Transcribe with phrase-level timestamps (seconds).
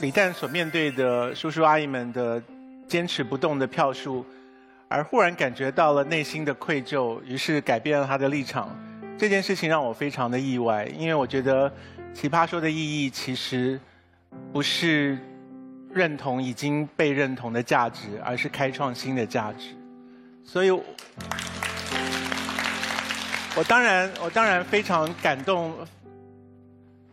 [0.00, 2.42] 李诞所面对的叔叔阿姨们的
[2.86, 4.26] 坚持不动的票数，
[4.88, 8.76] 而忽然感觉到了内心的愧疚，于是改变了他的立场。
[9.16, 11.70] 这件事情让我非常的意外，因为我觉得
[12.12, 13.80] 《奇葩说》的意义其实
[14.52, 15.16] 不是
[15.92, 19.68] 认同已经被认同的价值，而是开创新的价值。
[20.44, 20.70] 所以，
[23.56, 25.72] 我当然，我当然非常感动。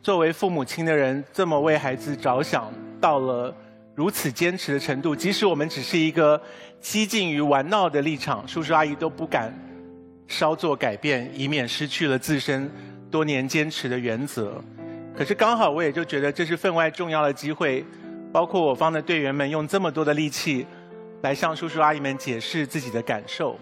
[0.03, 3.55] 作为父母亲的人，这么为孩子着想，到了
[3.93, 6.41] 如此坚持的程度，即使我们只是一个
[6.79, 9.53] 激进于玩闹的立场，叔叔阿姨都不敢
[10.27, 12.67] 稍作改变，以免失去了自身
[13.11, 14.59] 多年坚持的原则。
[15.15, 17.85] 可是刚好，我也就觉得这是分外重要的机会，
[18.31, 20.65] 包括我方的队员们用这么多的力气
[21.21, 23.55] 来向叔叔阿姨们解释自己的感受。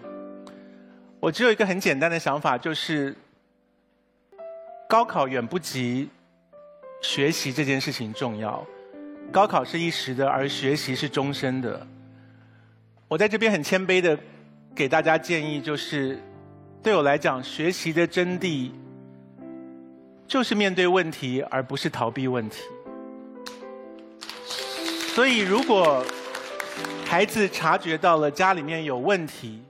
[1.18, 3.14] 我只有一个很简单的想法，就是
[4.88, 6.08] 高考远不及。
[7.00, 8.64] 学习这件事情重要，
[9.32, 11.86] 高考是一时的，而学习是终身的。
[13.08, 14.18] 我在这边很谦卑的
[14.74, 16.18] 给大家建议，就是
[16.82, 18.70] 对我来讲，学习的真谛
[20.26, 22.62] 就是面对问题，而不是逃避问题。
[25.14, 26.04] 所以，如果
[27.04, 29.60] 孩子察觉到了家里面有问题，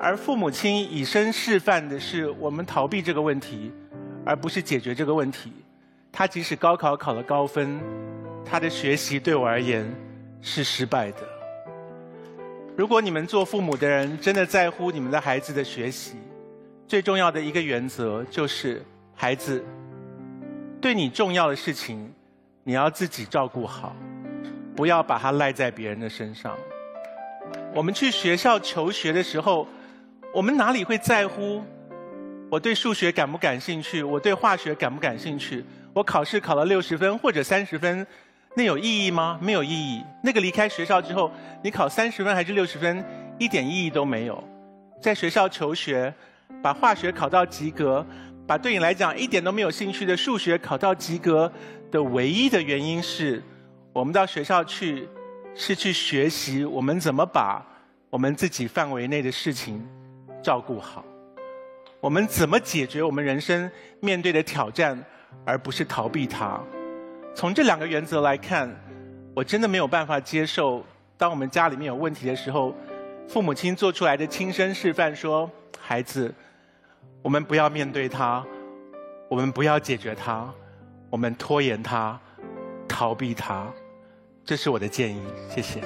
[0.00, 3.70] 而父母亲以身示范的是我们逃避这个问题，
[4.24, 5.52] 而不是解决这个问题。
[6.12, 7.80] 他即使高考考了高分，
[8.44, 9.90] 他的学习对我而言
[10.42, 11.20] 是失败的。
[12.76, 16.16] 如果你们做父母的人真的在乎你们的孩子的学习，
[16.86, 18.82] 最重要的一个原则就是：
[19.14, 19.64] 孩子
[20.82, 22.12] 对你重要的事情，
[22.62, 23.96] 你要自己照顾好，
[24.76, 26.54] 不要把它赖在别人的身上。
[27.74, 29.66] 我们去学校求学的时候，
[30.34, 31.62] 我们哪里会在乎
[32.50, 35.64] 我对数学感不感兴趣，我对化学感不感兴趣？
[35.94, 38.06] 我考试考了六十分或者三十分，
[38.56, 39.38] 那有意义吗？
[39.42, 40.02] 没有意义。
[40.22, 41.30] 那个离开学校之后，
[41.62, 43.04] 你考三十分还是六十分，
[43.38, 44.42] 一点意义都没有。
[45.02, 46.12] 在学校求学，
[46.62, 48.06] 把化学考到及格，
[48.46, 51.52] 把对你来讲一点都没有兴趣的数学考到及格
[51.90, 53.42] 的唯一的原因是，
[53.92, 55.06] 我们到学校去
[55.54, 57.62] 是去学习我们怎么把
[58.08, 59.86] 我们自己范围内的事情
[60.42, 61.04] 照顾好，
[62.00, 63.70] 我们怎么解决我们人生
[64.00, 64.98] 面对的挑战。
[65.44, 66.60] 而不是逃避它。
[67.34, 68.70] 从这两个原则来看，
[69.34, 70.84] 我真的没有办法接受，
[71.16, 72.74] 当我们家里面有问题的时候，
[73.28, 75.50] 父母亲做出来的亲身示范说
[75.80, 76.34] ：“孩子，
[77.22, 78.44] 我们不要面对它，
[79.30, 80.52] 我们不要解决它，
[81.08, 82.18] 我们拖延它，
[82.86, 83.66] 逃避它。”
[84.44, 85.22] 这是我的建议。
[85.48, 85.80] 谢谢。